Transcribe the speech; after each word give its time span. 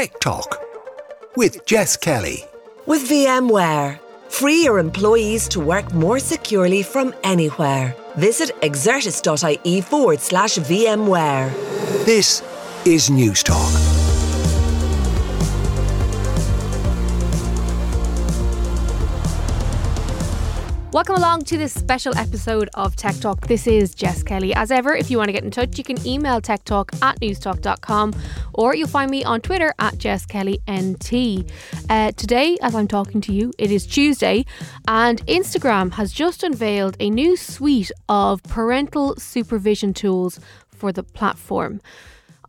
Tech 0.00 0.18
Talk 0.18 0.58
with 1.36 1.66
Jess 1.66 1.94
Kelly. 1.94 2.46
With 2.86 3.06
VMware, 3.06 4.00
free 4.30 4.64
your 4.64 4.78
employees 4.78 5.46
to 5.48 5.60
work 5.60 5.92
more 5.92 6.18
securely 6.18 6.82
from 6.82 7.12
anywhere. 7.22 7.94
Visit 8.16 8.58
exertis.ie 8.62 9.80
forward 9.82 10.20
slash 10.20 10.56
VMware. 10.56 11.52
This 12.06 12.42
is 12.86 13.10
News 13.10 13.42
Talk. 13.42 13.89
Welcome 20.92 21.18
along 21.18 21.42
to 21.44 21.56
this 21.56 21.72
special 21.72 22.18
episode 22.18 22.68
of 22.74 22.96
Tech 22.96 23.14
Talk. 23.20 23.46
This 23.46 23.68
is 23.68 23.94
Jess 23.94 24.24
Kelly. 24.24 24.52
As 24.52 24.72
ever, 24.72 24.92
if 24.92 25.08
you 25.08 25.18
want 25.18 25.28
to 25.28 25.32
get 25.32 25.44
in 25.44 25.52
touch, 25.52 25.78
you 25.78 25.84
can 25.84 26.04
email 26.04 26.40
techtalk 26.40 27.00
at 27.00 27.20
newstalk.com 27.20 28.12
or 28.54 28.74
you'll 28.74 28.88
find 28.88 29.08
me 29.08 29.22
on 29.22 29.40
Twitter 29.40 29.72
at 29.78 29.98
Jess 29.98 30.26
Kelly 30.26 30.60
NT. 30.68 31.48
Uh, 31.88 32.10
today, 32.16 32.58
as 32.60 32.74
I'm 32.74 32.88
talking 32.88 33.20
to 33.20 33.32
you, 33.32 33.52
it 33.56 33.70
is 33.70 33.86
Tuesday, 33.86 34.44
and 34.88 35.24
Instagram 35.26 35.92
has 35.92 36.12
just 36.12 36.42
unveiled 36.42 36.96
a 36.98 37.08
new 37.08 37.36
suite 37.36 37.92
of 38.08 38.42
parental 38.42 39.14
supervision 39.14 39.94
tools 39.94 40.40
for 40.70 40.90
the 40.90 41.04
platform. 41.04 41.80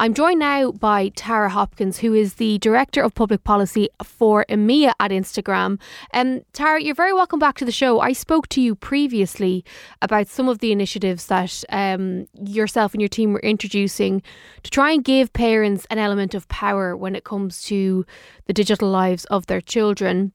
I'm 0.01 0.15
joined 0.15 0.39
now 0.39 0.71
by 0.71 1.09
Tara 1.09 1.47
Hopkins, 1.47 1.99
who 1.99 2.15
is 2.15 2.33
the 2.33 2.57
Director 2.57 3.03
of 3.03 3.13
Public 3.13 3.43
Policy 3.43 3.87
for 4.03 4.47
EMEA 4.49 4.93
at 4.99 5.11
Instagram. 5.11 5.79
Um, 6.11 6.41
Tara, 6.53 6.81
you're 6.81 6.95
very 6.95 7.13
welcome 7.13 7.37
back 7.37 7.57
to 7.59 7.65
the 7.65 7.71
show. 7.71 7.99
I 7.99 8.13
spoke 8.13 8.47
to 8.47 8.61
you 8.61 8.73
previously 8.73 9.63
about 10.01 10.27
some 10.27 10.49
of 10.49 10.57
the 10.57 10.71
initiatives 10.71 11.27
that 11.27 11.63
um, 11.69 12.27
yourself 12.33 12.95
and 12.95 13.01
your 13.01 13.09
team 13.09 13.31
were 13.31 13.41
introducing 13.41 14.23
to 14.63 14.71
try 14.71 14.89
and 14.89 15.03
give 15.03 15.33
parents 15.33 15.85
an 15.91 15.99
element 15.99 16.33
of 16.33 16.47
power 16.47 16.97
when 16.97 17.15
it 17.15 17.23
comes 17.23 17.61
to 17.65 18.03
the 18.47 18.53
digital 18.53 18.89
lives 18.89 19.25
of 19.25 19.45
their 19.45 19.61
children. 19.61 20.31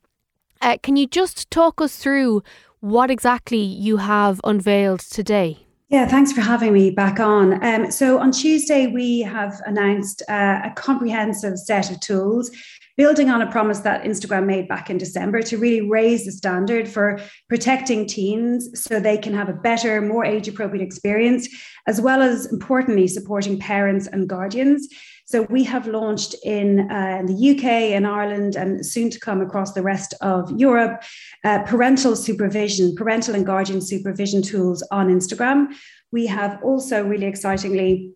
Uh, 0.62 0.76
can 0.80 0.94
you 0.94 1.08
just 1.08 1.50
talk 1.50 1.80
us 1.80 1.96
through 1.96 2.40
what 2.78 3.10
exactly 3.10 3.58
you 3.58 3.96
have 3.96 4.40
unveiled 4.44 5.00
today? 5.00 5.65
Yeah, 5.88 6.08
thanks 6.08 6.32
for 6.32 6.40
having 6.40 6.72
me 6.72 6.90
back 6.90 7.20
on. 7.20 7.62
Um, 7.64 7.92
so 7.92 8.18
on 8.18 8.32
Tuesday, 8.32 8.88
we 8.88 9.20
have 9.20 9.60
announced 9.66 10.20
uh, 10.28 10.62
a 10.64 10.72
comprehensive 10.74 11.56
set 11.60 11.92
of 11.92 12.00
tools 12.00 12.50
building 12.96 13.28
on 13.28 13.42
a 13.42 13.50
promise 13.50 13.80
that 13.80 14.04
Instagram 14.04 14.46
made 14.46 14.68
back 14.68 14.88
in 14.88 14.98
December 14.98 15.42
to 15.42 15.58
really 15.58 15.82
raise 15.82 16.24
the 16.24 16.32
standard 16.32 16.88
for 16.88 17.20
protecting 17.48 18.06
teens 18.06 18.68
so 18.74 18.98
they 18.98 19.18
can 19.18 19.34
have 19.34 19.48
a 19.48 19.52
better, 19.52 20.00
more 20.00 20.24
age 20.24 20.48
appropriate 20.48 20.82
experience, 20.82 21.48
as 21.86 22.00
well 22.00 22.22
as 22.22 22.46
importantly, 22.52 23.06
supporting 23.06 23.58
parents 23.58 24.06
and 24.06 24.28
guardians. 24.28 24.88
So 25.28 25.42
we 25.50 25.64
have 25.64 25.88
launched 25.88 26.36
in, 26.44 26.88
uh, 26.88 27.18
in 27.18 27.26
the 27.26 27.50
UK 27.50 27.64
and 27.64 28.06
Ireland 28.06 28.54
and 28.54 28.86
soon 28.86 29.10
to 29.10 29.18
come 29.18 29.40
across 29.40 29.72
the 29.72 29.82
rest 29.82 30.14
of 30.20 30.48
Europe 30.52 31.02
uh, 31.44 31.64
parental 31.64 32.14
supervision, 32.14 32.94
parental 32.94 33.34
and 33.34 33.44
guardian 33.44 33.80
supervision 33.80 34.40
tools 34.40 34.84
on 34.92 35.08
Instagram. 35.08 35.66
We 36.12 36.26
have 36.26 36.62
also 36.62 37.04
really 37.04 37.26
excitingly 37.26 38.12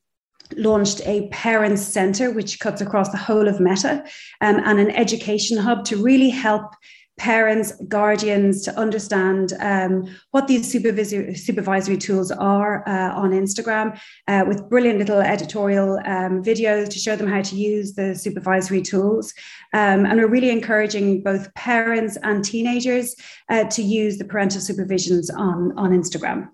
launched 0.57 1.01
a 1.07 1.29
parents 1.29 1.83
center 1.83 2.31
which 2.31 2.61
cuts 2.61 2.81
across 2.81 3.11
the 3.11 3.17
whole 3.17 3.49
of 3.49 3.61
meta 3.61 4.05
um, 4.41 4.61
and 4.65 4.79
an 4.79 4.91
education 4.91 5.57
hub 5.59 5.85
to 5.85 5.97
really 5.97 6.31
help 6.31 6.75
parents, 7.21 7.73
guardians 7.87 8.63
to 8.63 8.75
understand 8.79 9.53
um, 9.61 10.09
what 10.31 10.49
these 10.49 10.73
supervisory, 10.73 11.35
supervisory 11.35 11.99
tools 11.99 12.31
are 12.31 12.83
uh, 12.89 13.15
on 13.15 13.33
Instagram 13.33 14.01
uh, 14.27 14.43
with 14.49 14.69
brilliant 14.71 14.99
little 14.99 15.21
editorial 15.21 15.99
um, 16.07 16.43
videos 16.43 16.89
to 16.89 16.99
show 16.99 17.17
them 17.17 17.29
how 17.29 17.43
to 17.43 17.57
use 17.57 17.93
the 17.93 18.15
supervisory 18.15 18.81
tools. 18.81 19.35
Um, 19.75 20.07
and 20.07 20.19
we're 20.19 20.29
really 20.29 20.49
encouraging 20.49 21.23
both 21.23 21.53
parents 21.53 22.17
and 22.23 22.43
teenagers 22.43 23.15
uh, 23.51 23.65
to 23.65 23.83
use 23.83 24.17
the 24.17 24.25
parental 24.25 24.63
supervisions 24.63 25.29
on, 25.37 25.77
on 25.77 25.91
Instagram. 25.91 26.49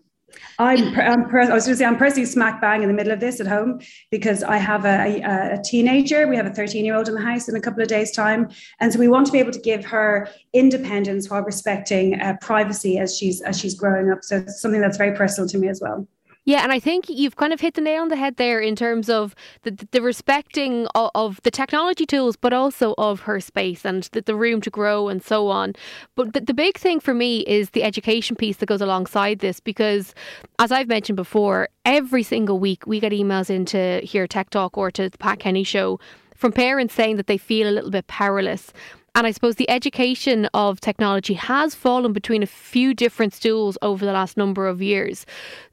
I'm, 0.59 0.99
I'm 0.99 1.29
per- 1.29 1.43
I 1.43 1.55
was 1.55 1.65
going 1.65 1.75
to 1.75 1.77
say 1.77 1.85
I'm 1.85 1.97
personally 1.97 2.27
smack 2.27 2.61
bang 2.61 2.83
in 2.83 2.89
the 2.89 2.95
middle 2.95 3.13
of 3.13 3.21
this 3.21 3.41
at 3.41 3.47
home 3.47 3.81
because 4.11 4.43
I 4.43 4.57
have 4.57 4.85
a, 4.85 5.21
a, 5.21 5.59
a 5.59 5.63
teenager. 5.63 6.27
We 6.27 6.37
have 6.37 6.47
a 6.47 6.51
13 6.51 6.85
year 6.85 6.97
old 6.97 7.09
in 7.09 7.15
the 7.15 7.21
house 7.21 7.49
in 7.49 7.57
a 7.57 7.61
couple 7.61 7.83
of 7.83 7.89
days' 7.89 8.13
time, 8.13 8.49
and 8.81 8.93
so 8.93 8.99
we 8.99 9.09
want 9.09 9.27
to 9.27 9.33
be 9.33 9.39
able 9.39 9.53
to 9.53 9.61
give 9.61 9.85
her 9.85 10.29
independence 10.53 11.31
while 11.31 11.43
respecting 11.43 12.21
uh, 12.21 12.37
privacy 12.41 12.99
as 12.99 13.17
she's 13.17 13.41
as 13.43 13.59
she's 13.59 13.75
growing 13.75 14.11
up. 14.11 14.23
So 14.23 14.39
it's 14.39 14.61
something 14.61 14.81
that's 14.81 14.97
very 14.97 15.17
personal 15.17 15.49
to 15.49 15.59
me 15.59 15.69
as 15.69 15.81
well. 15.81 16.07
Yeah, 16.47 16.63
and 16.63 16.71
I 16.71 16.79
think 16.79 17.07
you've 17.09 17.35
kind 17.35 17.53
of 17.53 17.61
hit 17.61 17.75
the 17.75 17.81
nail 17.81 18.03
on 18.03 18.09
the 18.09 18.15
head 18.15 18.37
there 18.37 18.61
in 18.61 18.77
terms 18.77 19.11
of 19.11 19.35
the, 19.63 19.73
the 19.91 20.01
respecting 20.01 20.87
of, 20.95 21.11
of, 21.17 21.41
the 21.43 21.51
technology 21.51 22.07
tools, 22.07 22.37
but 22.37 22.53
also 22.53 22.95
of 22.99 23.21
her 23.23 23.41
space 23.41 23.85
and 23.85 24.05
the, 24.13 24.21
the 24.21 24.37
room 24.37 24.61
to 24.61 24.71
grow 24.71 25.09
and 25.09 25.25
so 25.25 25.49
on. 25.49 25.73
But 26.15 26.35
the, 26.35 26.41
the 26.41 26.55
big 26.55 26.79
thing 26.79 27.01
for 27.01 27.15
me 27.15 27.41
is 27.41 27.71
the 27.71 27.83
education 27.83 28.37
piece 28.37 28.59
that 28.59 28.67
goes 28.67 28.81
alongside 28.81 29.41
this 29.41 29.59
because, 29.59 30.15
as 30.61 30.71
I've 30.71 30.87
mentioned 30.87 31.17
before, 31.17 31.69
every 31.85 32.23
single 32.23 32.61
week 32.61 32.87
we 32.87 33.01
get 33.01 33.11
emails 33.11 33.51
into 33.51 34.01
here 34.05 34.29
Tech 34.29 34.51
Talk 34.51 34.79
or 34.79 34.93
to 34.93 35.11
the 35.11 35.19
Pat 35.19 35.41
Kenny 35.41 35.65
show 35.65 35.99
from 36.37 36.53
parents 36.53 36.95
saying 36.95 37.17
that 37.17 37.27
they 37.27 37.39
feel 37.39 37.69
a 37.69 37.73
little 37.73 37.91
bit 37.91 38.07
powerless. 38.07 38.73
And 39.17 39.27
I 39.27 39.31
suppose 39.31 39.55
the 39.55 39.69
education 39.71 40.45
of 40.53 40.79
technology 40.79 41.33
has 41.33 41.75
fallen 41.75 42.13
between 42.13 42.43
a 42.43 42.47
few 42.47 42.93
different 42.93 43.33
stools 43.33 43.79
over 43.81 44.05
the 44.05 44.13
last 44.13 44.37
number 44.37 44.69
of 44.69 44.83
years. 44.83 45.25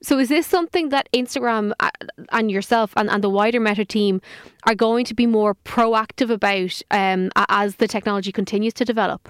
So, 0.02 0.18
is 0.18 0.30
this 0.30 0.48
something 0.48 0.90
that 0.90 1.09
Instagram 1.14 1.74
uh, 1.81 1.92
and 2.31 2.50
yourself 2.50 2.94
and, 2.96 3.09
and 3.09 3.22
the 3.22 3.30
wider 3.30 3.59
Meta 3.59 3.84
team 3.84 4.22
are 4.66 4.76
going 4.76 5.04
to 5.06 5.14
be 5.14 5.28
more 5.28 5.56
proactive 5.56 6.30
about 6.30 6.81
um, 6.90 7.31
as 7.50 7.76
the 7.76 7.88
technology 7.88 8.31
continues 8.31 8.74
to 8.76 8.86
develop? 8.86 9.28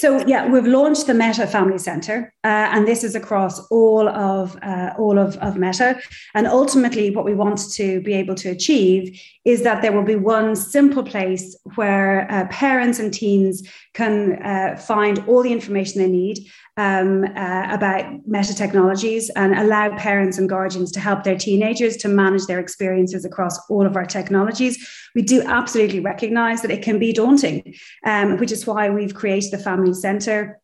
So 0.00 0.26
yeah, 0.26 0.48
we've 0.48 0.66
launched 0.66 1.08
the 1.08 1.12
Meta 1.12 1.46
Family 1.46 1.76
Center, 1.76 2.32
uh, 2.42 2.72
and 2.72 2.88
this 2.88 3.04
is 3.04 3.14
across 3.14 3.60
all 3.68 4.08
of 4.08 4.56
uh, 4.62 4.94
all 4.98 5.18
of, 5.18 5.36
of 5.38 5.58
Meta. 5.58 6.00
And 6.34 6.46
ultimately, 6.46 7.14
what 7.14 7.26
we 7.26 7.34
want 7.34 7.70
to 7.72 8.00
be 8.00 8.14
able 8.14 8.34
to 8.36 8.48
achieve 8.48 9.20
is 9.44 9.62
that 9.62 9.82
there 9.82 9.92
will 9.92 10.02
be 10.02 10.16
one 10.16 10.56
simple 10.56 11.02
place 11.02 11.54
where 11.74 12.26
uh, 12.32 12.46
parents 12.48 12.98
and 12.98 13.12
teens 13.12 13.62
can 13.92 14.42
uh, 14.42 14.76
find 14.76 15.22
all 15.26 15.42
the 15.42 15.52
information 15.52 16.00
they 16.00 16.08
need 16.08 16.46
um, 16.78 17.24
uh, 17.36 17.66
about 17.70 18.26
meta 18.26 18.54
technologies 18.54 19.30
and 19.36 19.54
allow 19.54 19.94
parents 19.96 20.38
and 20.38 20.48
guardians 20.48 20.90
to 20.92 21.00
help 21.00 21.24
their 21.24 21.36
teenagers 21.36 21.96
to 21.98 22.08
manage 22.08 22.46
their 22.46 22.58
experiences 22.58 23.24
across 23.24 23.58
all 23.68 23.84
of 23.84 23.96
our 23.96 24.06
technologies. 24.06 24.78
We 25.14 25.22
do 25.22 25.42
absolutely 25.42 26.00
recognize 26.00 26.62
that 26.62 26.70
it 26.70 26.82
can 26.82 26.98
be 26.98 27.12
daunting, 27.12 27.74
um, 28.06 28.38
which 28.38 28.52
is 28.52 28.66
why 28.66 28.88
we've 28.88 29.14
created 29.14 29.50
the 29.50 29.58
Family 29.58 29.89
Centre 29.94 30.59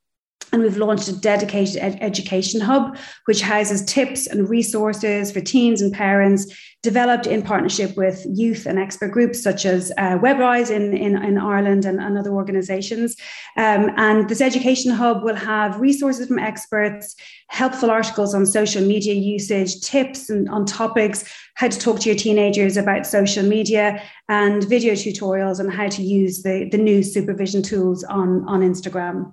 and 0.52 0.62
we've 0.62 0.76
launched 0.76 1.08
a 1.08 1.12
dedicated 1.12 1.76
ed- 1.76 1.98
education 2.00 2.60
hub, 2.60 2.96
which 3.26 3.40
houses 3.40 3.84
tips 3.84 4.26
and 4.26 4.48
resources 4.48 5.32
for 5.32 5.40
teens 5.40 5.80
and 5.80 5.92
parents, 5.92 6.54
developed 6.82 7.26
in 7.26 7.42
partnership 7.42 7.96
with 7.96 8.24
youth 8.32 8.64
and 8.64 8.78
expert 8.78 9.10
groups 9.10 9.42
such 9.42 9.66
as 9.66 9.90
uh, 9.98 10.16
Webwise 10.18 10.70
in, 10.70 10.96
in, 10.96 11.20
in 11.20 11.36
Ireland 11.36 11.84
and, 11.84 12.00
and 12.00 12.16
other 12.16 12.30
organizations. 12.30 13.16
Um, 13.56 13.90
and 13.96 14.28
this 14.28 14.40
education 14.40 14.92
hub 14.92 15.24
will 15.24 15.34
have 15.34 15.80
resources 15.80 16.28
from 16.28 16.38
experts, 16.38 17.16
helpful 17.48 17.90
articles 17.90 18.34
on 18.34 18.46
social 18.46 18.82
media 18.82 19.14
usage, 19.14 19.80
tips 19.80 20.30
and, 20.30 20.48
on 20.48 20.64
topics, 20.64 21.24
how 21.54 21.68
to 21.68 21.78
talk 21.78 21.98
to 22.00 22.08
your 22.08 22.18
teenagers 22.18 22.76
about 22.76 23.04
social 23.04 23.42
media, 23.42 24.00
and 24.28 24.62
video 24.68 24.94
tutorials 24.94 25.58
on 25.58 25.68
how 25.68 25.88
to 25.88 26.02
use 26.02 26.42
the, 26.42 26.68
the 26.70 26.78
new 26.78 27.02
supervision 27.02 27.62
tools 27.62 28.04
on, 28.04 28.46
on 28.46 28.60
Instagram. 28.60 29.32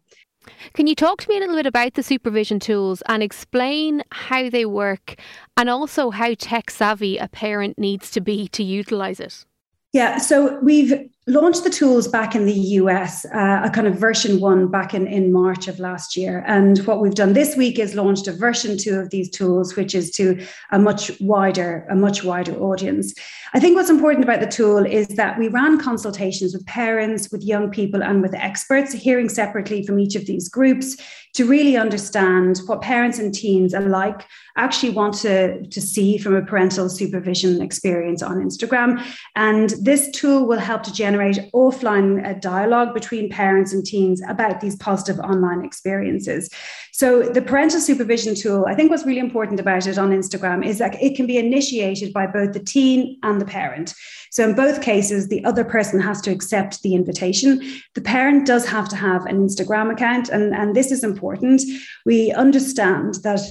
Can 0.73 0.87
you 0.87 0.95
talk 0.95 1.21
to 1.21 1.29
me 1.29 1.37
a 1.37 1.39
little 1.39 1.55
bit 1.55 1.65
about 1.65 1.93
the 1.93 2.03
supervision 2.03 2.59
tools 2.59 3.01
and 3.07 3.21
explain 3.23 4.03
how 4.11 4.49
they 4.49 4.65
work 4.65 5.15
and 5.57 5.69
also 5.69 6.09
how 6.09 6.33
tech 6.33 6.69
savvy 6.69 7.17
a 7.17 7.27
parent 7.27 7.77
needs 7.77 8.11
to 8.11 8.21
be 8.21 8.47
to 8.49 8.63
utilize 8.63 9.19
it? 9.19 9.45
Yeah, 9.93 10.17
so 10.17 10.59
we've 10.59 11.09
launched 11.25 11.63
the 11.63 11.69
tools 11.69 12.07
back 12.07 12.35
in 12.35 12.45
the 12.45 12.53
US, 12.53 13.23
uh, 13.25 13.61
a 13.63 13.69
kind 13.69 13.87
of 13.87 13.95
version 13.95 14.41
one 14.41 14.67
back 14.67 14.93
in, 14.93 15.07
in 15.07 15.31
March 15.31 15.69
of 15.69 15.79
last 15.79 16.17
year. 16.17 16.43
And 16.47 16.79
what 16.79 16.99
we've 16.99 17.15
done 17.15 17.31
this 17.31 17.55
week 17.55 17.79
is 17.79 17.95
launched 17.95 18.27
a 18.27 18.33
version 18.33 18.77
two 18.77 18.99
of 18.99 19.09
these 19.09 19.29
tools, 19.29 19.75
which 19.75 19.95
is 19.95 20.11
to 20.11 20.45
a 20.71 20.79
much 20.79 21.11
wider, 21.21 21.87
a 21.89 21.95
much 21.95 22.23
wider 22.25 22.53
audience. 22.59 23.13
I 23.53 23.59
think 23.59 23.75
what's 23.75 23.89
important 23.89 24.25
about 24.25 24.41
the 24.41 24.47
tool 24.47 24.85
is 24.85 25.07
that 25.09 25.39
we 25.39 25.47
ran 25.47 25.79
consultations 25.79 26.53
with 26.53 26.65
parents, 26.65 27.31
with 27.31 27.43
young 27.43 27.69
people, 27.69 28.03
and 28.03 28.21
with 28.21 28.33
experts, 28.33 28.91
hearing 28.91 29.29
separately 29.29 29.85
from 29.85 29.99
each 29.99 30.15
of 30.15 30.25
these 30.25 30.49
groups 30.49 30.97
to 31.33 31.45
really 31.45 31.77
understand 31.77 32.59
what 32.65 32.81
parents 32.81 33.17
and 33.17 33.33
teens 33.33 33.73
alike 33.73 34.25
actually 34.55 34.91
want 34.91 35.15
to, 35.15 35.65
to 35.67 35.81
see 35.81 36.17
from 36.17 36.35
a 36.35 36.43
parental 36.43 36.89
supervision 36.89 37.61
experience 37.61 38.21
on 38.21 38.37
Instagram. 38.37 39.03
And 39.35 39.71
this 39.81 40.11
tool 40.11 40.45
will 40.45 40.59
help 40.59 40.83
to 40.83 40.93
generate 40.93 41.12
generate 41.13 41.51
offline 41.53 42.25
uh, 42.25 42.33
dialogue 42.39 42.93
between 42.93 43.29
parents 43.29 43.71
and 43.71 43.85
teens 43.85 44.19
about 44.27 44.61
these 44.61 44.75
positive 44.77 45.19
online 45.19 45.63
experiences. 45.63 46.49
So, 46.91 47.21
the 47.21 47.41
parental 47.41 47.79
supervision 47.79 48.33
tool, 48.33 48.65
I 48.67 48.73
think 48.73 48.89
what's 48.89 49.05
really 49.05 49.19
important 49.19 49.59
about 49.59 49.85
it 49.85 49.97
on 49.97 50.09
Instagram 50.11 50.65
is 50.65 50.79
that 50.79 51.01
it 51.01 51.15
can 51.15 51.27
be 51.27 51.37
initiated 51.37 52.13
by 52.13 52.25
both 52.25 52.53
the 52.53 52.59
teen 52.59 53.19
and 53.21 53.39
the 53.39 53.45
parent. 53.45 53.93
So, 54.31 54.43
in 54.49 54.55
both 54.55 54.81
cases, 54.81 55.27
the 55.27 55.45
other 55.45 55.63
person 55.63 55.99
has 55.99 56.19
to 56.21 56.31
accept 56.31 56.81
the 56.81 56.95
invitation. 56.95 57.61
The 57.93 58.01
parent 58.01 58.47
does 58.47 58.65
have 58.65 58.89
to 58.89 58.95
have 58.95 59.27
an 59.27 59.37
Instagram 59.47 59.91
account, 59.91 60.29
and, 60.29 60.55
and 60.55 60.75
this 60.75 60.91
is 60.91 61.03
important. 61.03 61.61
We 62.05 62.31
understand 62.31 63.15
that 63.23 63.41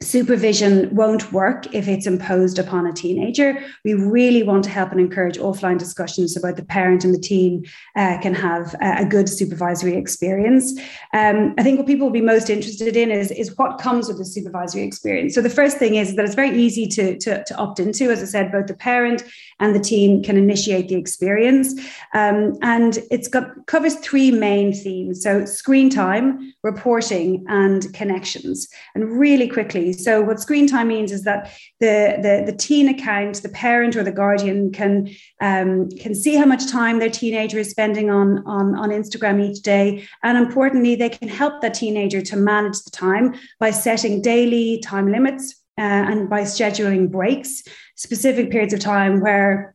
supervision 0.00 0.94
won't 0.94 1.32
work 1.32 1.72
if 1.74 1.88
it's 1.88 2.06
imposed 2.06 2.58
upon 2.58 2.86
a 2.86 2.92
teenager. 2.92 3.64
We 3.84 3.94
really 3.94 4.42
want 4.42 4.64
to 4.64 4.70
help 4.70 4.90
and 4.92 5.00
encourage 5.00 5.38
offline 5.38 5.78
discussions 5.78 6.36
about 6.36 6.56
the 6.56 6.64
parent 6.64 7.04
and 7.04 7.14
the 7.14 7.18
teen 7.18 7.64
uh, 7.96 8.18
can 8.20 8.34
have 8.34 8.74
a 8.80 9.04
good 9.04 9.28
supervisory 9.28 9.96
experience. 9.96 10.78
Um, 11.12 11.54
I 11.58 11.62
think 11.62 11.78
what 11.78 11.86
people 11.86 12.06
will 12.06 12.12
be 12.12 12.20
most 12.20 12.50
interested 12.50 12.96
in 12.96 13.10
is, 13.10 13.30
is 13.30 13.56
what 13.56 13.78
comes 13.78 14.08
with 14.08 14.18
the 14.18 14.24
supervisory 14.24 14.82
experience. 14.82 15.34
So 15.34 15.40
the 15.40 15.50
first 15.50 15.78
thing 15.78 15.94
is 15.94 16.16
that 16.16 16.24
it's 16.24 16.34
very 16.34 16.56
easy 16.56 16.86
to, 16.88 17.18
to, 17.18 17.44
to 17.44 17.56
opt 17.56 17.80
into. 17.80 18.10
As 18.10 18.22
I 18.22 18.26
said, 18.26 18.52
both 18.52 18.66
the 18.66 18.74
parent 18.74 19.22
and 19.60 19.74
the 19.74 19.80
teen 19.80 20.22
can 20.22 20.36
initiate 20.36 20.88
the 20.88 20.96
experience. 20.96 21.74
Um, 22.12 22.58
and 22.62 22.98
it's 23.10 23.28
got 23.28 23.66
covers 23.66 23.94
three 23.96 24.30
main 24.30 24.72
themes. 24.72 25.22
So 25.22 25.44
screen 25.44 25.88
time, 25.88 26.52
reporting, 26.62 27.44
and 27.48 27.92
connections. 27.94 28.68
And 28.94 29.18
really 29.18 29.48
quickly, 29.48 29.83
so 29.92 30.22
what 30.22 30.40
screen 30.40 30.66
time 30.66 30.88
means 30.88 31.12
is 31.12 31.22
that 31.24 31.52
the, 31.80 32.18
the, 32.22 32.50
the 32.50 32.56
teen 32.56 32.88
account, 32.88 33.42
the 33.42 33.48
parent 33.48 33.96
or 33.96 34.02
the 34.02 34.12
guardian 34.12 34.72
can, 34.72 35.08
um, 35.40 35.88
can 35.90 36.14
see 36.14 36.36
how 36.36 36.46
much 36.46 36.70
time 36.70 36.98
their 36.98 37.10
teenager 37.10 37.58
is 37.58 37.70
spending 37.70 38.10
on, 38.10 38.42
on, 38.46 38.74
on 38.74 38.90
Instagram 38.90 39.42
each 39.42 39.62
day. 39.62 40.06
And 40.22 40.38
importantly, 40.38 40.94
they 40.94 41.08
can 41.08 41.28
help 41.28 41.60
that 41.62 41.74
teenager 41.74 42.22
to 42.22 42.36
manage 42.36 42.82
the 42.82 42.90
time 42.90 43.34
by 43.58 43.70
setting 43.70 44.22
daily 44.22 44.78
time 44.78 45.10
limits 45.10 45.54
uh, 45.78 45.82
and 45.82 46.30
by 46.30 46.42
scheduling 46.42 47.10
breaks, 47.10 47.62
specific 47.96 48.50
periods 48.50 48.72
of 48.72 48.80
time 48.80 49.20
where 49.20 49.73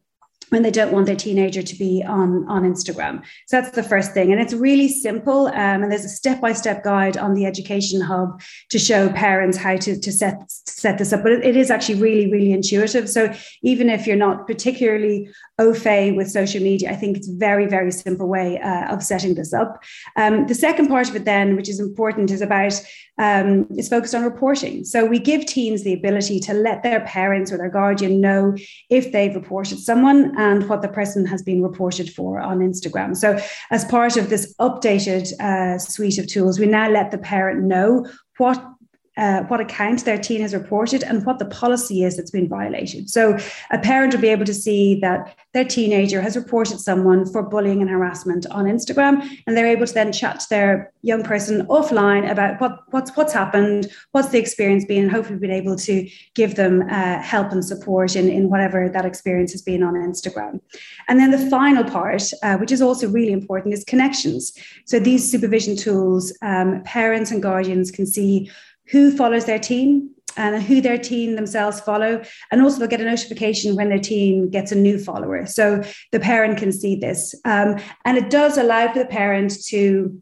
when 0.49 0.63
they 0.63 0.71
don't 0.71 0.91
want 0.91 1.05
their 1.05 1.15
teenager 1.15 1.61
to 1.61 1.75
be 1.75 2.03
on, 2.07 2.47
on 2.47 2.63
Instagram. 2.63 3.23
So 3.47 3.61
that's 3.61 3.75
the 3.75 3.83
first 3.83 4.13
thing. 4.13 4.31
And 4.31 4.41
it's 4.41 4.53
really 4.53 4.89
simple. 4.89 5.47
Um, 5.47 5.83
and 5.83 5.91
there's 5.91 6.05
a 6.05 6.09
step 6.09 6.41
by 6.41 6.53
step 6.53 6.83
guide 6.83 7.17
on 7.17 7.33
the 7.33 7.45
Education 7.45 8.01
Hub 8.01 8.41
to 8.69 8.79
show 8.79 9.09
parents 9.09 9.57
how 9.57 9.77
to, 9.77 9.99
to 9.99 10.11
set, 10.11 10.43
set 10.47 10.97
this 10.97 11.13
up. 11.13 11.23
But 11.23 11.33
it, 11.33 11.45
it 11.45 11.55
is 11.55 11.71
actually 11.71 12.01
really, 12.01 12.31
really 12.31 12.51
intuitive. 12.51 13.09
So 13.09 13.33
even 13.61 13.89
if 13.89 14.07
you're 14.07 14.15
not 14.15 14.47
particularly 14.47 15.29
au 15.59 15.73
fait 15.73 16.11
with 16.11 16.31
social 16.31 16.63
media, 16.63 16.89
I 16.91 16.95
think 16.95 17.17
it's 17.17 17.29
a 17.29 17.35
very, 17.35 17.67
very 17.67 17.91
simple 17.91 18.27
way 18.27 18.59
uh, 18.59 18.93
of 18.93 19.03
setting 19.03 19.35
this 19.35 19.53
up. 19.53 19.83
Um, 20.15 20.47
the 20.47 20.55
second 20.55 20.87
part 20.87 21.09
of 21.09 21.15
it, 21.15 21.25
then, 21.25 21.55
which 21.55 21.69
is 21.69 21.79
important, 21.79 22.31
is 22.31 22.41
about 22.41 22.73
um, 23.19 23.67
is 23.77 23.89
focused 23.89 24.15
on 24.15 24.23
reporting. 24.23 24.85
So 24.85 25.05
we 25.05 25.19
give 25.19 25.45
teens 25.45 25.83
the 25.83 25.93
ability 25.93 26.39
to 26.39 26.53
let 26.53 26.83
their 26.83 27.01
parents 27.01 27.51
or 27.51 27.57
their 27.57 27.69
guardian 27.69 28.21
know 28.21 28.55
if 28.89 29.11
they've 29.11 29.35
reported 29.35 29.79
someone 29.79 30.33
and 30.37 30.67
what 30.69 30.81
the 30.81 30.87
person 30.87 31.25
has 31.25 31.43
been 31.43 31.61
reported 31.61 32.09
for 32.09 32.39
on 32.39 32.59
Instagram. 32.59 33.15
So 33.17 33.37
as 33.71 33.83
part 33.85 34.15
of 34.15 34.29
this 34.29 34.55
updated 34.59 35.37
uh, 35.41 35.77
suite 35.77 36.17
of 36.17 36.27
tools, 36.27 36.59
we 36.59 36.65
now 36.65 36.89
let 36.89 37.11
the 37.11 37.17
parent 37.17 37.63
know 37.63 38.07
what 38.37 38.63
uh, 39.19 39.43
what 39.49 39.59
account 39.59 40.05
their 40.05 40.17
teen 40.17 40.41
has 40.41 40.53
reported 40.53 41.03
and 41.03 41.25
what 41.25 41.37
the 41.39 41.45
policy 41.45 42.03
is 42.03 42.15
that's 42.15 42.31
been 42.31 42.47
violated. 42.47 43.09
So 43.09 43.37
a 43.71 43.79
parent 43.79 44.13
will 44.13 44.21
be 44.21 44.29
able 44.29 44.45
to 44.45 44.53
see 44.53 44.99
that 45.01 45.35
their 45.53 45.65
teenager 45.65 46.21
has 46.21 46.35
reported 46.35 46.79
someone 46.79 47.25
for 47.31 47.41
bullying 47.43 47.81
and 47.81 47.89
harassment 47.89 48.45
on 48.51 48.65
Instagram, 48.65 49.15
and 49.45 49.55
they're 49.55 49.67
able 49.67 49.87
to 49.87 49.93
then 49.93 50.11
chat 50.11 50.39
to 50.41 50.47
their 50.49 50.91
young 51.01 51.23
person 51.23 51.65
offline 51.67 52.29
about 52.29 52.59
what, 52.61 52.73
what's 52.91 53.11
what's 53.17 53.33
happened, 53.33 53.87
what's 54.13 54.29
the 54.29 54.39
experience 54.39 54.85
been, 54.85 55.03
and 55.03 55.11
hopefully 55.11 55.39
be 55.39 55.51
able 55.51 55.75
to 55.75 56.09
give 56.35 56.55
them 56.55 56.83
uh, 56.89 57.21
help 57.21 57.51
and 57.51 57.63
support 57.65 58.15
in, 58.15 58.29
in 58.29 58.49
whatever 58.49 58.89
that 58.89 59.05
experience 59.05 59.51
has 59.51 59.61
been 59.61 59.83
on 59.83 59.93
Instagram. 59.93 60.59
And 61.07 61.19
then 61.19 61.31
the 61.31 61.49
final 61.49 61.83
part, 61.83 62.23
uh, 62.43 62.57
which 62.57 62.71
is 62.71 62.81
also 62.81 63.09
really 63.09 63.33
important, 63.33 63.73
is 63.73 63.83
connections. 63.83 64.53
So 64.85 64.99
these 64.99 65.29
supervision 65.29 65.75
tools, 65.75 66.33
um, 66.41 66.83
parents 66.83 67.31
and 67.31 67.41
guardians 67.41 67.91
can 67.91 68.05
see 68.05 68.49
who 68.91 69.15
follows 69.15 69.45
their 69.45 69.59
teen 69.59 70.11
and 70.37 70.61
who 70.63 70.79
their 70.81 70.97
teen 70.97 71.35
themselves 71.35 71.79
follow. 71.81 72.23
And 72.51 72.61
also, 72.61 72.79
they'll 72.79 72.87
get 72.87 73.01
a 73.01 73.05
notification 73.05 73.75
when 73.75 73.89
their 73.89 73.99
teen 73.99 74.49
gets 74.49 74.71
a 74.71 74.75
new 74.75 74.97
follower. 74.97 75.45
So 75.45 75.83
the 76.11 76.19
parent 76.19 76.57
can 76.57 76.71
see 76.71 76.95
this. 76.95 77.35
Um, 77.45 77.77
and 78.05 78.17
it 78.17 78.29
does 78.29 78.57
allow 78.57 78.91
for 78.91 78.99
the 78.99 79.05
parent 79.05 79.63
to 79.67 80.21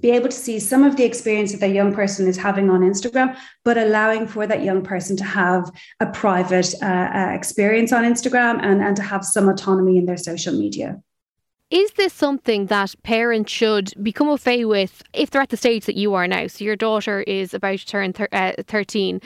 be 0.00 0.10
able 0.10 0.28
to 0.28 0.36
see 0.36 0.60
some 0.60 0.84
of 0.84 0.96
the 0.96 1.04
experience 1.04 1.50
that 1.50 1.58
their 1.58 1.72
young 1.72 1.92
person 1.92 2.28
is 2.28 2.36
having 2.36 2.70
on 2.70 2.80
Instagram, 2.80 3.36
but 3.64 3.76
allowing 3.76 4.28
for 4.28 4.46
that 4.46 4.62
young 4.62 4.82
person 4.82 5.16
to 5.16 5.24
have 5.24 5.70
a 5.98 6.06
private 6.06 6.72
uh, 6.80 6.86
uh, 6.86 7.30
experience 7.32 7.92
on 7.92 8.04
Instagram 8.04 8.60
and, 8.62 8.80
and 8.80 8.96
to 8.96 9.02
have 9.02 9.24
some 9.24 9.48
autonomy 9.48 9.98
in 9.98 10.06
their 10.06 10.16
social 10.16 10.54
media. 10.54 11.02
Is 11.70 11.90
this 11.92 12.14
something 12.14 12.66
that 12.66 12.94
parents 13.02 13.52
should 13.52 13.92
become 14.02 14.34
fait 14.38 14.64
with 14.64 15.02
if 15.12 15.28
they're 15.28 15.42
at 15.42 15.50
the 15.50 15.56
stage 15.58 15.84
that 15.84 15.96
you 15.96 16.14
are 16.14 16.26
now? 16.26 16.46
So 16.46 16.64
your 16.64 16.76
daughter 16.76 17.20
is 17.22 17.52
about 17.52 17.80
to 17.80 17.86
turn 17.86 18.14
thir- 18.14 18.28
uh, 18.32 18.52
13. 18.66 19.20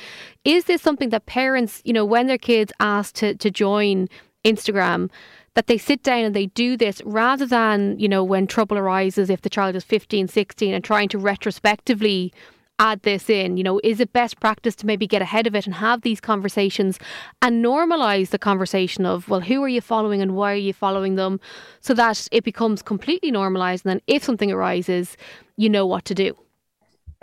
Is 0.45 0.65
this 0.65 0.83
something 0.83 1.11
that 1.11 1.27
parents, 1.27 1.81
you 1.85 1.93
know, 1.93 2.05
when 2.05 2.27
their 2.27 2.39
kids 2.39 2.73
ask 2.81 3.15
to, 3.17 3.37
to 3.37 3.49
join 3.49 4.09
Instagram, 4.45 5.09
that 5.55 5.69
they 5.69 5.79
sit 5.79 6.03
down 6.03 6.25
and 6.25 6.35
they 6.35 6.47
do 6.47 6.77
this 6.77 7.01
rather 7.05 7.47
than, 7.47 7.97
you 8.01 8.09
know, 8.09 8.25
when 8.25 8.49
trouble 8.49 8.77
arises 8.77 9.31
if 9.31 9.43
the 9.43 9.51
child 9.51 9.77
is 9.77 9.85
15, 9.85 10.27
16 10.27 10.75
and 10.75 10.83
trying 10.83 11.09
to 11.11 11.19
retrospectively 11.19 12.33
add 12.83 13.03
this 13.03 13.31
in? 13.31 13.57
You 13.57 13.63
know, 13.63 13.81
is 13.85 14.01
it 14.01 14.13
best 14.13 14.41
practice 14.41 14.75
to 14.77 14.87
maybe 14.87 15.07
get 15.07 15.23
ahead 15.23 15.47
of 15.47 15.55
it 15.55 15.67
and 15.67 15.75
have 15.77 16.03
these 16.03 16.21
conversations 16.21 16.99
and 17.41 17.65
normalize 17.65 18.31
the 18.31 18.39
conversation 18.39 19.07
of, 19.07 19.29
well, 19.29 19.41
who 19.41 19.63
are 19.63 19.69
you 19.69 19.81
following 19.81 20.21
and 20.21 20.35
why 20.35 20.53
are 20.53 20.57
you 20.69 20.73
following 20.73 21.15
them 21.15 21.41
so 21.81 21.95
that 21.95 22.29
it 22.33 22.43
becomes 22.43 22.83
completely 22.83 23.31
normalized. 23.31 23.87
And 23.87 23.91
then 23.91 24.01
if 24.09 24.25
something 24.25 24.51
arises, 24.51 25.17
you 25.57 25.71
know 25.71 25.87
what 25.87 26.05
to 26.07 26.15
do 26.15 26.37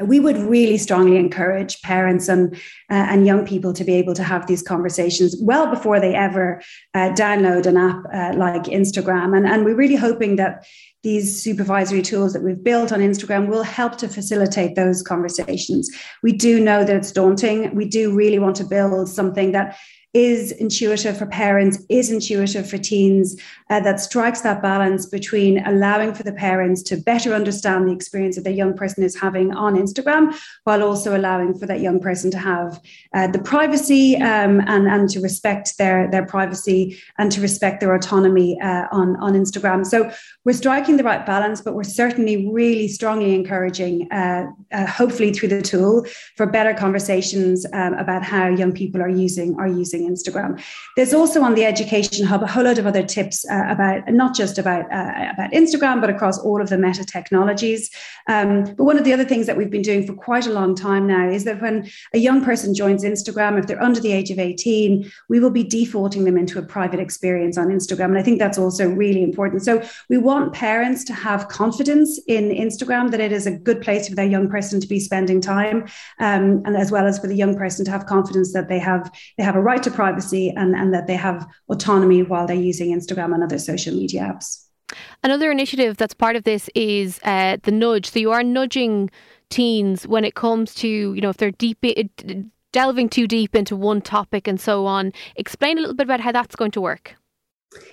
we 0.06 0.20
would 0.20 0.38
really 0.38 0.78
strongly 0.78 1.18
encourage 1.18 1.82
parents 1.82 2.28
and 2.28 2.56
uh, 2.90 3.08
and 3.10 3.26
young 3.26 3.46
people 3.46 3.74
to 3.74 3.84
be 3.84 3.94
able 3.94 4.14
to 4.14 4.24
have 4.24 4.48
these 4.48 4.62
conversations 4.62 5.36
well 5.42 5.68
before 5.68 6.00
they 6.00 6.16
ever 6.16 6.62
uh, 6.94 7.10
download 7.10 7.66
an 7.66 7.78
app 7.78 8.04
uh, 8.14 8.38
like 8.38 8.64
Instagram 8.64 9.36
and 9.36 9.46
and 9.46 9.66
we're 9.66 9.76
really 9.76 9.96
hoping 9.96 10.36
that 10.38 10.66
these 11.02 11.42
supervisory 11.42 12.02
tools 12.02 12.34
that 12.34 12.44
we've 12.44 12.62
built 12.62 12.92
on 12.92 13.00
Instagram 13.00 13.48
will 13.48 13.64
help 13.64 13.98
to 13.98 14.08
facilitate 14.10 14.76
those 14.76 15.02
conversations. 15.02 15.90
We 16.24 16.34
do 16.34 16.60
know 16.60 16.84
that 16.84 16.94
it's 16.94 17.14
daunting. 17.14 17.74
We 17.74 17.86
do 17.86 18.14
really 18.14 18.38
want 18.38 18.58
to 18.58 18.66
build 18.66 19.08
something 19.08 19.54
that 19.54 19.78
is 20.14 20.52
intuitive 20.54 21.18
for 21.18 21.28
parents, 21.28 21.86
is 21.88 22.12
intuitive 22.12 22.68
for 22.68 22.78
teens, 22.78 23.40
uh, 23.70 23.80
that 23.82 24.00
strikes 24.00 24.42
that 24.42 24.62
balance 24.62 25.06
between 25.06 25.66
allowing 25.68 26.14
for 26.14 26.24
the 26.24 26.34
parents 26.34 26.82
to 26.82 26.98
better 26.98 27.34
understand 27.34 27.88
the 27.88 27.94
experience 27.94 28.36
that 28.36 28.44
their 28.44 28.54
young 28.54 28.76
person 28.76 29.04
is 29.04 29.16
having 29.16 29.54
on 29.54 29.76
Instagram, 29.76 30.36
while 30.64 30.82
also 30.82 31.16
allowing 31.16 31.54
for 31.54 31.68
that 31.68 31.80
young 31.80 32.00
person 32.00 32.32
to 32.32 32.40
have 32.40 32.82
uh, 33.14 33.28
the 33.28 33.40
privacy 33.40 34.16
um, 34.16 34.62
and, 34.68 34.88
and 34.88 35.10
to 35.10 35.20
respect 35.20 35.78
their, 35.78 36.10
their 36.10 36.26
privacy 36.26 37.00
and 37.20 37.32
to 37.32 37.40
respect 37.42 37.80
their 37.80 37.94
autonomy 37.94 38.60
uh, 38.62 38.88
on, 38.92 39.16
on 39.18 39.34
Instagram. 39.34 39.86
So 39.86 40.12
we're 40.44 40.54
striking 40.54 40.98
the 40.98 41.04
right 41.04 41.24
balance, 41.26 41.62
but 41.62 41.76
we're 41.76 41.84
certainly 41.84 42.50
really 42.52 42.88
strongly 42.88 43.36
encouraging, 43.36 44.12
uh, 44.12 44.46
uh, 44.72 44.88
hopefully 44.88 45.32
through 45.34 45.50
the 45.50 45.62
tool, 45.62 46.06
for 46.36 46.48
better 46.48 46.74
conversations 46.74 47.66
um, 47.74 47.94
about 47.94 48.24
how 48.24 48.48
young 48.48 48.72
people 48.72 49.02
are 49.02 49.10
using 49.10 49.56
are 49.60 49.68
using 49.68 49.99
using 50.00 50.34
Instagram. 50.34 50.62
There's 50.96 51.14
also 51.14 51.42
on 51.42 51.56
the 51.56 51.66
Education 51.66 52.26
Hub 52.26 52.44
a 52.44 52.48
whole 52.48 52.64
lot 52.64 52.78
of 52.78 52.86
other 52.86 53.04
tips 53.04 53.46
uh, 53.50 53.66
about 53.68 54.08
not 54.10 54.36
just 54.36 54.58
about 54.58 54.86
uh, 54.92 55.32
about 55.34 55.52
Instagram, 55.52 56.02
but 56.02 56.10
across 56.10 56.40
all 56.40 56.62
of 56.62 56.70
the 56.70 56.78
meta 56.78 57.06
technologies. 57.06 57.90
Um, 58.28 58.64
but 58.64 58.84
one 58.84 58.98
of 58.98 59.04
the 59.04 59.14
other 59.14 59.26
things 59.26 59.46
that 59.48 59.58
we've 59.58 59.70
been 59.70 59.82
doing 59.82 60.06
for 60.06 60.14
quite 60.14 60.48
a 60.48 60.52
long 60.52 60.76
time 60.76 61.08
now 61.08 61.30
is 61.30 61.44
that 61.46 61.62
when 61.62 61.90
a 62.14 62.20
young 62.20 62.44
person 62.44 62.74
joins 62.74 63.04
Instagram, 63.04 63.60
if 63.60 63.68
they're 63.68 63.82
under 63.82 64.00
the 64.00 64.12
age 64.12 64.32
of 64.32 64.40
18, 64.40 65.12
we 65.30 65.40
will 65.40 65.50
be 65.50 65.64
defaulting 65.64 66.24
them 66.26 66.38
into 66.38 66.60
a 66.60 66.62
private 66.62 67.00
experience 67.00 67.58
on 67.58 67.68
Instagram, 67.68 68.06
and 68.06 68.18
I 68.18 68.24
think 68.24 68.40
that's 68.40 68.58
also 68.58 68.90
really 68.90 69.24
important. 69.24 69.64
So 69.64 69.82
we 70.10 70.18
want 70.18 70.54
parents 70.54 71.04
to 71.06 71.14
have 71.14 71.48
confidence 71.48 72.20
in 72.28 72.50
Instagram 72.50 73.12
that 73.12 73.20
it 73.20 73.32
is 73.32 73.46
a 73.48 73.52
good 73.52 73.82
place 73.82 74.08
for 74.08 74.16
their 74.16 74.26
young 74.26 74.50
person 74.50 74.80
to 74.80 74.88
be 74.88 75.00
spending 75.00 75.42
time, 75.42 75.84
um, 76.20 76.62
and 76.66 76.78
as 76.78 76.92
well 76.92 77.08
as 77.08 77.20
for 77.20 77.28
the 77.28 77.36
young 77.36 77.56
person 77.56 77.86
to 77.86 77.92
have 77.92 78.06
confidence 78.06 78.54
that 78.54 78.68
they 78.70 78.80
have 78.80 79.12
they 79.38 79.44
have 79.44 79.56
a 79.56 79.62
right 79.62 79.82
to 79.84 79.89
to 79.90 79.96
privacy 79.96 80.54
and, 80.56 80.76
and 80.76 80.94
that 80.94 81.08
they 81.08 81.16
have 81.16 81.48
autonomy 81.70 82.24
while 82.24 82.48
they're 82.48 82.56
using 82.56 82.96
Instagram 82.96 83.34
and 83.34 83.44
other 83.44 83.60
social 83.60 83.96
media 83.96 84.22
apps. 84.22 84.66
Another 85.24 85.52
initiative 85.52 85.98
that's 85.98 86.14
part 86.14 86.36
of 86.36 86.44
this 86.44 86.70
is 86.76 87.20
uh, 87.24 87.58
the 87.64 87.72
nudge. 87.72 88.10
So 88.10 88.20
you 88.20 88.32
are 88.32 88.44
nudging 88.44 89.10
teens 89.50 90.08
when 90.08 90.26
it 90.26 90.36
comes 90.36 90.74
to, 90.76 90.88
you 90.88 91.22
know, 91.22 91.30
if 91.30 91.38
they're 91.38 91.52
deep, 91.52 91.84
delving 92.72 93.10
too 93.10 93.28
deep 93.28 93.56
into 93.56 93.76
one 93.76 94.02
topic 94.02 94.48
and 94.48 94.60
so 94.60 94.86
on. 94.86 95.12
Explain 95.36 95.78
a 95.78 95.82
little 95.82 95.96
bit 95.96 96.06
about 96.06 96.22
how 96.22 96.32
that's 96.32 96.56
going 96.56 96.72
to 96.72 96.82
work. 96.82 97.16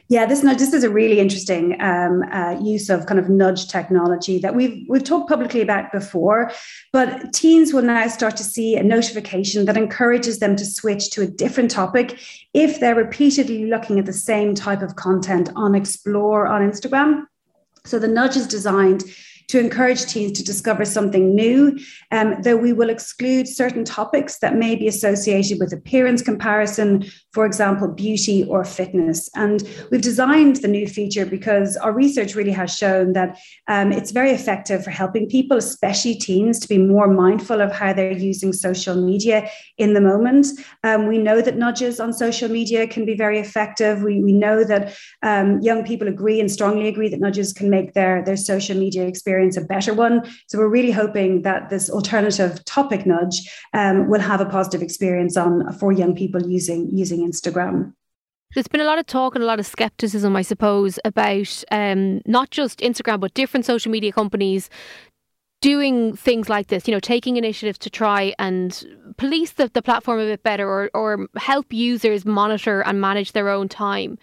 Yeah, 0.08 0.24
this 0.24 0.40
this 0.40 0.72
is 0.72 0.84
a 0.84 0.90
really 0.90 1.18
interesting 1.20 1.78
um, 1.80 2.22
uh, 2.32 2.58
use 2.62 2.88
of 2.88 3.06
kind 3.06 3.20
of 3.20 3.28
nudge 3.28 3.68
technology 3.68 4.38
that 4.38 4.54
we've 4.54 4.86
we've 4.88 5.04
talked 5.04 5.28
publicly 5.28 5.60
about 5.60 5.92
before, 5.92 6.50
but 6.92 7.32
teens 7.34 7.74
will 7.74 7.82
now 7.82 8.06
start 8.08 8.36
to 8.36 8.44
see 8.44 8.76
a 8.76 8.82
notification 8.82 9.66
that 9.66 9.76
encourages 9.76 10.38
them 10.38 10.56
to 10.56 10.64
switch 10.64 11.10
to 11.10 11.22
a 11.22 11.26
different 11.26 11.70
topic 11.70 12.18
if 12.54 12.80
they're 12.80 12.94
repeatedly 12.94 13.66
looking 13.66 13.98
at 13.98 14.06
the 14.06 14.12
same 14.12 14.54
type 14.54 14.80
of 14.80 14.96
content 14.96 15.50
on 15.56 15.74
Explore 15.74 16.46
on 16.46 16.62
Instagram. 16.62 17.24
So 17.84 17.98
the 17.98 18.08
nudge 18.08 18.36
is 18.36 18.46
designed 18.46 19.04
to 19.48 19.60
encourage 19.60 20.06
teens 20.06 20.32
to 20.32 20.44
discover 20.44 20.84
something 20.84 21.34
new, 21.34 21.78
um, 22.10 22.34
though 22.42 22.56
we 22.56 22.72
will 22.72 22.90
exclude 22.90 23.46
certain 23.46 23.84
topics 23.84 24.38
that 24.40 24.56
may 24.56 24.74
be 24.74 24.88
associated 24.88 25.58
with 25.60 25.72
appearance 25.72 26.20
comparison, 26.20 27.04
for 27.32 27.46
example, 27.46 27.86
beauty 27.86 28.44
or 28.44 28.64
fitness. 28.64 29.30
And 29.36 29.62
we've 29.90 30.02
designed 30.02 30.56
the 30.56 30.68
new 30.68 30.88
feature 30.88 31.24
because 31.24 31.76
our 31.76 31.92
research 31.92 32.34
really 32.34 32.52
has 32.52 32.76
shown 32.76 33.12
that 33.12 33.38
um, 33.68 33.92
it's 33.92 34.10
very 34.10 34.32
effective 34.32 34.82
for 34.82 34.90
helping 34.90 35.28
people, 35.28 35.56
especially 35.56 36.16
teens, 36.16 36.58
to 36.60 36.68
be 36.68 36.78
more 36.78 37.08
mindful 37.08 37.60
of 37.60 37.70
how 37.70 37.92
they're 37.92 38.12
using 38.12 38.52
social 38.52 38.96
media 38.96 39.48
in 39.78 39.94
the 39.94 40.00
moment. 40.00 40.48
Um, 40.82 41.06
we 41.06 41.18
know 41.18 41.40
that 41.40 41.56
nudges 41.56 42.00
on 42.00 42.12
social 42.12 42.48
media 42.48 42.88
can 42.88 43.04
be 43.04 43.14
very 43.14 43.38
effective. 43.38 44.02
We, 44.02 44.20
we 44.20 44.32
know 44.32 44.64
that 44.64 44.96
um, 45.22 45.60
young 45.60 45.84
people 45.84 46.08
agree 46.08 46.40
and 46.40 46.50
strongly 46.50 46.88
agree 46.88 47.08
that 47.10 47.20
nudges 47.20 47.52
can 47.52 47.70
make 47.70 47.92
their, 47.92 48.24
their 48.24 48.36
social 48.36 48.76
media 48.76 49.06
experience 49.06 49.35
experience 49.36 49.56
a 49.56 49.66
better 49.66 49.94
one. 49.94 50.22
So 50.46 50.58
we're 50.58 50.68
really 50.68 50.90
hoping 50.90 51.42
that 51.42 51.70
this 51.70 51.90
alternative 51.90 52.64
topic 52.64 53.06
nudge 53.06 53.36
um, 53.72 54.08
will 54.08 54.20
have 54.20 54.40
a 54.40 54.46
positive 54.46 54.82
experience 54.82 55.36
on 55.36 55.72
for 55.74 55.92
young 55.92 56.14
people 56.14 56.42
using 56.48 56.88
using 56.92 57.20
Instagram. 57.28 57.92
There's 58.54 58.68
been 58.68 58.80
a 58.80 58.84
lot 58.84 58.98
of 58.98 59.06
talk 59.06 59.34
and 59.34 59.44
a 59.44 59.46
lot 59.46 59.58
of 59.58 59.66
skepticism, 59.66 60.36
I 60.36 60.42
suppose, 60.42 60.98
about 61.04 61.64
um, 61.70 62.22
not 62.26 62.50
just 62.50 62.80
Instagram 62.80 63.20
but 63.20 63.34
different 63.34 63.66
social 63.66 63.90
media 63.90 64.12
companies 64.12 64.70
doing 65.62 66.14
things 66.16 66.48
like 66.48 66.68
this, 66.68 66.86
you 66.86 66.92
know, 66.94 67.00
taking 67.00 67.36
initiatives 67.36 67.78
to 67.78 67.90
try 67.90 68.34
and 68.38 68.84
police 69.16 69.52
the, 69.52 69.68
the 69.72 69.82
platform 69.82 70.20
a 70.20 70.26
bit 70.26 70.42
better 70.42 70.68
or, 70.68 70.90
or 70.94 71.26
help 71.36 71.72
users 71.72 72.24
monitor 72.24 72.82
and 72.82 73.00
manage 73.00 73.32
their 73.32 73.48
own 73.48 73.68
time. 73.68 74.18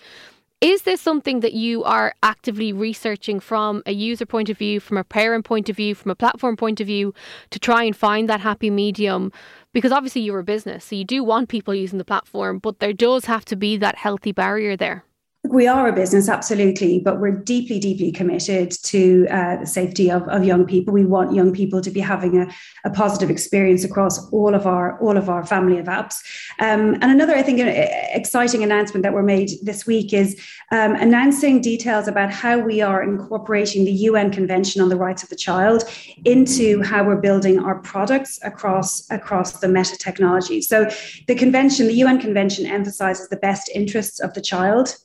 Is 0.63 0.83
this 0.83 1.01
something 1.01 1.41
that 1.41 1.51
you 1.51 1.83
are 1.83 2.15
actively 2.23 2.71
researching 2.71 3.41
from 3.41 3.83
a 3.85 3.91
user 3.91 4.25
point 4.25 4.49
of 4.49 4.57
view, 4.57 4.79
from 4.79 4.95
a 4.95 5.03
parent 5.03 5.43
point 5.43 5.67
of 5.67 5.75
view, 5.75 5.93
from 5.93 6.09
a 6.09 6.15
platform 6.15 6.55
point 6.55 6.79
of 6.79 6.87
view 6.87 7.13
to 7.49 7.59
try 7.59 7.83
and 7.83 7.93
find 7.93 8.29
that 8.29 8.39
happy 8.39 8.69
medium? 8.69 9.33
Because 9.73 9.91
obviously 9.91 10.21
you're 10.21 10.39
a 10.39 10.43
business, 10.45 10.85
so 10.85 10.95
you 10.95 11.03
do 11.03 11.21
want 11.21 11.49
people 11.49 11.75
using 11.75 11.97
the 11.97 12.05
platform, 12.05 12.59
but 12.59 12.79
there 12.79 12.93
does 12.93 13.25
have 13.25 13.43
to 13.43 13.57
be 13.57 13.75
that 13.75 13.97
healthy 13.97 14.31
barrier 14.31 14.77
there. 14.77 15.03
We 15.45 15.67
are 15.67 15.89
a 15.89 15.93
business, 15.93 16.29
absolutely, 16.29 16.99
but 16.99 17.19
we're 17.19 17.31
deeply, 17.31 17.77
deeply 17.77 18.13
committed 18.13 18.71
to 18.83 19.27
uh, 19.29 19.57
the 19.57 19.65
safety 19.67 20.09
of, 20.09 20.25
of 20.29 20.45
young 20.45 20.65
people. 20.65 20.93
We 20.93 21.03
want 21.03 21.35
young 21.35 21.51
people 21.51 21.81
to 21.81 21.91
be 21.91 21.99
having 21.99 22.37
a, 22.37 22.47
a 22.85 22.89
positive 22.89 23.29
experience 23.29 23.83
across 23.83 24.31
all 24.31 24.55
of 24.55 24.65
our 24.65 24.97
all 25.01 25.17
of 25.17 25.29
our 25.29 25.45
family 25.45 25.79
of 25.79 25.87
apps. 25.87 26.15
Um, 26.59 26.93
and 27.01 27.11
another, 27.11 27.35
I 27.35 27.41
think, 27.43 27.59
exciting 27.59 28.63
announcement 28.63 29.03
that 29.03 29.13
we're 29.13 29.21
made 29.21 29.51
this 29.61 29.85
week 29.85 30.13
is 30.13 30.41
um, 30.71 30.95
announcing 30.95 31.59
details 31.59 32.07
about 32.07 32.31
how 32.31 32.57
we 32.57 32.81
are 32.81 33.03
incorporating 33.03 33.83
the 33.83 33.91
UN 33.91 34.31
Convention 34.31 34.81
on 34.81 34.87
the 34.87 34.95
Rights 34.95 35.23
of 35.23 35.29
the 35.29 35.35
Child 35.35 35.83
into 36.23 36.81
how 36.83 37.03
we're 37.03 37.19
building 37.19 37.59
our 37.59 37.79
products 37.79 38.39
across 38.43 39.11
across 39.11 39.59
the 39.59 39.67
meta 39.67 39.97
technology. 39.97 40.61
So, 40.61 40.89
the 41.27 41.35
convention, 41.35 41.87
the 41.87 41.95
UN 41.95 42.21
Convention, 42.21 42.65
emphasizes 42.65 43.27
the 43.27 43.35
best 43.35 43.69
interests 43.75 44.21
of 44.21 44.33
the 44.35 44.41
child 44.41 44.95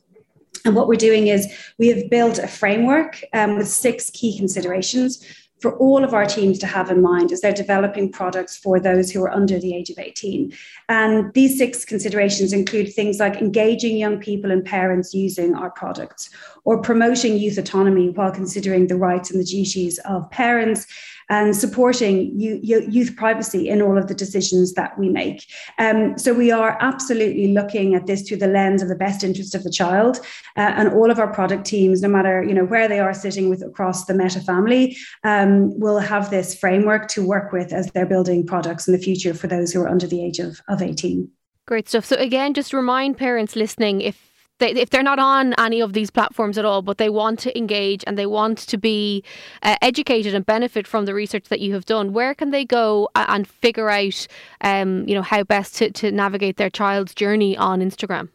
and 0.64 0.74
what 0.74 0.88
we're 0.88 0.96
doing 0.96 1.28
is 1.28 1.46
we 1.78 1.88
have 1.88 2.10
built 2.10 2.38
a 2.38 2.48
framework 2.48 3.22
um, 3.32 3.56
with 3.56 3.68
six 3.68 4.10
key 4.10 4.36
considerations 4.36 5.24
for 5.60 5.76
all 5.78 6.04
of 6.04 6.14
our 6.14 6.24
teams 6.24 6.58
to 6.58 6.66
have 6.66 6.90
in 6.90 7.02
mind 7.02 7.32
as 7.32 7.40
they're 7.40 7.52
developing 7.52 8.12
products 8.12 8.56
for 8.56 8.78
those 8.78 9.10
who 9.10 9.22
are 9.22 9.30
under 9.30 9.58
the 9.58 9.74
age 9.74 9.90
of 9.90 9.98
18. 9.98 10.52
And 10.88 11.32
these 11.34 11.58
six 11.58 11.84
considerations 11.84 12.52
include 12.52 12.94
things 12.94 13.18
like 13.18 13.36
engaging 13.36 13.96
young 13.96 14.18
people 14.20 14.50
and 14.50 14.64
parents 14.64 15.12
using 15.12 15.54
our 15.54 15.70
products, 15.70 16.30
or 16.64 16.80
promoting 16.80 17.38
youth 17.38 17.58
autonomy 17.58 18.10
while 18.10 18.30
considering 18.30 18.86
the 18.86 18.96
rights 18.96 19.30
and 19.30 19.40
the 19.40 19.44
duties 19.44 19.98
of 20.04 20.30
parents, 20.30 20.86
and 21.28 21.54
supporting 21.54 22.32
youth 22.34 23.16
privacy 23.16 23.68
in 23.68 23.82
all 23.82 23.98
of 23.98 24.08
the 24.08 24.14
decisions 24.14 24.72
that 24.74 24.98
we 24.98 25.08
make. 25.08 25.44
Um, 25.78 26.16
so 26.16 26.32
we 26.32 26.50
are 26.50 26.78
absolutely 26.80 27.52
looking 27.52 27.94
at 27.94 28.06
this 28.06 28.22
through 28.22 28.38
the 28.38 28.46
lens 28.46 28.82
of 28.82 28.88
the 28.88 28.94
best 28.96 29.22
interest 29.22 29.54
of 29.54 29.64
the 29.64 29.70
child, 29.70 30.18
uh, 30.56 30.72
and 30.76 30.88
all 30.88 31.10
of 31.10 31.18
our 31.18 31.32
product 31.32 31.64
teams, 31.66 32.02
no 32.02 32.08
matter 32.08 32.42
you 32.42 32.54
know 32.54 32.64
where 32.64 32.88
they 32.88 33.00
are 33.00 33.14
sitting 33.14 33.48
with 33.48 33.62
across 33.62 34.06
the 34.06 34.14
Meta 34.14 34.40
family, 34.40 34.96
um, 35.24 35.78
will 35.78 35.98
have 35.98 36.30
this 36.30 36.58
framework 36.58 37.08
to 37.08 37.26
work 37.26 37.52
with 37.52 37.72
as 37.72 37.90
they're 37.92 38.06
building 38.06 38.46
products 38.46 38.88
in 38.88 38.92
the 38.92 38.98
future 38.98 39.34
for 39.34 39.46
those 39.46 39.72
who 39.72 39.80
are 39.80 39.88
under 39.88 40.06
the 40.06 40.24
age 40.24 40.38
of, 40.38 40.60
of 40.68 40.82
18. 40.82 41.30
Great 41.66 41.88
stuff. 41.88 42.04
So 42.06 42.16
again, 42.16 42.54
just 42.54 42.72
remind 42.72 43.18
parents 43.18 43.54
listening 43.54 44.00
if 44.00 44.27
they, 44.58 44.72
if 44.72 44.90
they're 44.90 45.02
not 45.02 45.18
on 45.18 45.54
any 45.58 45.80
of 45.80 45.92
these 45.92 46.10
platforms 46.10 46.58
at 46.58 46.64
all, 46.64 46.82
but 46.82 46.98
they 46.98 47.08
want 47.08 47.38
to 47.40 47.56
engage 47.56 48.04
and 48.06 48.18
they 48.18 48.26
want 48.26 48.58
to 48.58 48.78
be 48.78 49.24
uh, 49.62 49.76
educated 49.82 50.34
and 50.34 50.44
benefit 50.44 50.86
from 50.86 51.04
the 51.04 51.14
research 51.14 51.44
that 51.48 51.60
you 51.60 51.74
have 51.74 51.84
done, 51.84 52.12
where 52.12 52.34
can 52.34 52.50
they 52.50 52.64
go 52.64 53.08
and 53.14 53.46
figure 53.46 53.90
out, 53.90 54.26
um, 54.60 55.06
you 55.08 55.14
know, 55.14 55.22
how 55.22 55.42
best 55.42 55.76
to, 55.76 55.90
to 55.92 56.10
navigate 56.10 56.56
their 56.56 56.70
child's 56.70 57.14
journey 57.14 57.56
on 57.56 57.80
Instagram? 57.80 58.28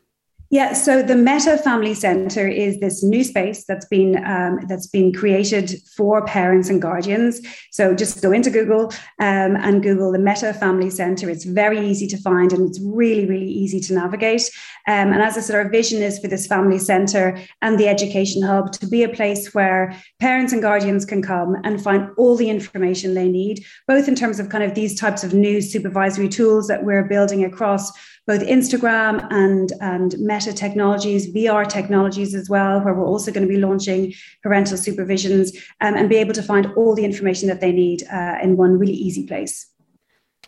Yeah, 0.53 0.73
so 0.73 1.01
the 1.01 1.15
Meta 1.15 1.57
Family 1.57 1.95
Center 1.95 2.47
is 2.47 2.79
this 2.79 3.03
new 3.03 3.23
space 3.23 3.65
that's 3.65 3.87
been 3.87 4.23
um, 4.23 4.59
that's 4.67 4.85
been 4.85 5.11
created 5.11 5.81
for 5.97 6.23
parents 6.27 6.69
and 6.69 6.79
guardians. 6.79 7.41
So 7.71 7.95
just 7.95 8.21
go 8.21 8.31
into 8.31 8.51
Google 8.51 8.93
um, 9.19 9.55
and 9.55 9.81
Google 9.81 10.11
the 10.11 10.19
Meta 10.19 10.53
Family 10.53 10.91
Center. 10.91 11.27
It's 11.27 11.43
very 11.43 11.79
easy 11.83 12.05
to 12.05 12.17
find 12.17 12.53
and 12.53 12.69
it's 12.69 12.79
really 12.79 13.25
really 13.25 13.47
easy 13.47 13.79
to 13.79 13.95
navigate. 13.95 14.43
Um, 14.87 15.11
and 15.11 15.23
as 15.23 15.37
I 15.37 15.41
said, 15.41 15.55
our 15.55 15.69
vision 15.69 16.03
is 16.03 16.19
for 16.19 16.27
this 16.27 16.45
family 16.45 16.77
center 16.77 17.35
and 17.63 17.79
the 17.79 17.87
education 17.87 18.43
hub 18.43 18.73
to 18.73 18.85
be 18.85 19.01
a 19.01 19.09
place 19.09 19.55
where 19.55 19.99
parents 20.19 20.53
and 20.53 20.61
guardians 20.61 21.03
can 21.03 21.23
come 21.23 21.55
and 21.63 21.81
find 21.81 22.09
all 22.15 22.35
the 22.35 22.51
information 22.51 23.15
they 23.15 23.27
need, 23.27 23.65
both 23.87 24.07
in 24.07 24.13
terms 24.13 24.39
of 24.39 24.49
kind 24.49 24.63
of 24.63 24.75
these 24.75 24.99
types 24.99 25.23
of 25.23 25.33
new 25.33 25.61
supervisory 25.61 26.29
tools 26.29 26.67
that 26.67 26.83
we're 26.83 27.05
building 27.05 27.43
across 27.43 27.91
both 28.25 28.41
Instagram 28.41 29.27
and, 29.31 29.73
and 29.81 30.17
Meta 30.19 30.53
technologies, 30.53 31.31
VR 31.33 31.67
technologies 31.67 32.33
as 32.33 32.49
well, 32.49 32.81
where 32.81 32.93
we're 32.93 33.05
also 33.05 33.31
going 33.31 33.45
to 33.45 33.53
be 33.53 33.59
launching 33.59 34.13
parental 34.41 34.77
supervisions 34.77 35.55
um, 35.81 35.95
and 35.95 36.09
be 36.09 36.15
able 36.15 36.33
to 36.33 36.43
find 36.43 36.67
all 36.77 36.95
the 36.95 37.05
information 37.05 37.47
that 37.49 37.59
they 37.59 37.71
need 37.71 38.03
uh, 38.11 38.35
in 38.41 38.55
one 38.55 38.79
really 38.79 38.93
easy 38.93 39.27
place. 39.27 39.67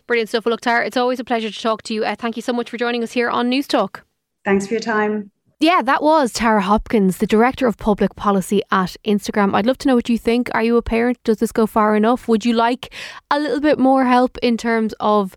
Brilliant 0.06 0.28
stuff. 0.28 0.46
Well, 0.46 0.52
look, 0.52 0.60
Tara, 0.60 0.86
it's 0.86 0.96
always 0.96 1.20
a 1.20 1.24
pleasure 1.24 1.50
to 1.50 1.60
talk 1.60 1.82
to 1.84 1.94
you. 1.94 2.04
Uh, 2.04 2.14
thank 2.14 2.36
you 2.36 2.42
so 2.42 2.52
much 2.52 2.70
for 2.70 2.76
joining 2.76 3.02
us 3.02 3.12
here 3.12 3.28
on 3.28 3.48
News 3.48 3.66
Talk. 3.66 4.04
Thanks 4.44 4.66
for 4.66 4.74
your 4.74 4.80
time. 4.80 5.32
Yeah, 5.58 5.80
that 5.82 6.02
was 6.02 6.34
Tara 6.34 6.60
Hopkins, 6.60 7.16
the 7.16 7.26
Director 7.26 7.66
of 7.66 7.78
Public 7.78 8.14
Policy 8.14 8.60
at 8.70 8.94
Instagram. 9.06 9.54
I'd 9.54 9.64
love 9.64 9.78
to 9.78 9.88
know 9.88 9.94
what 9.94 10.08
you 10.08 10.18
think. 10.18 10.50
Are 10.54 10.62
you 10.62 10.76
a 10.76 10.82
parent? 10.82 11.18
Does 11.24 11.38
this 11.38 11.50
go 11.50 11.66
far 11.66 11.96
enough? 11.96 12.28
Would 12.28 12.44
you 12.44 12.52
like 12.52 12.92
a 13.30 13.40
little 13.40 13.60
bit 13.60 13.78
more 13.78 14.04
help 14.04 14.36
in 14.42 14.58
terms 14.58 14.94
of 15.00 15.34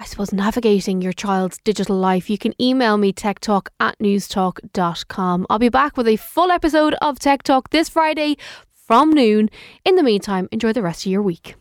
I 0.00 0.04
suppose, 0.04 0.32
navigating 0.32 1.02
your 1.02 1.12
child's 1.12 1.58
digital 1.58 1.94
life, 1.94 2.30
you 2.30 2.38
can 2.38 2.54
email 2.60 2.96
me 2.96 3.12
techtalk 3.12 3.68
at 3.80 3.98
newstalk.com. 3.98 5.46
I'll 5.50 5.58
be 5.58 5.68
back 5.68 5.98
with 5.98 6.08
a 6.08 6.16
full 6.16 6.50
episode 6.50 6.94
of 7.02 7.18
Tech 7.18 7.42
Talk 7.42 7.68
this 7.68 7.90
Friday 7.90 8.38
from 8.72 9.10
noon. 9.10 9.50
In 9.84 9.96
the 9.96 10.02
meantime, 10.02 10.48
enjoy 10.52 10.72
the 10.72 10.82
rest 10.82 11.04
of 11.04 11.12
your 11.12 11.20
week. 11.20 11.54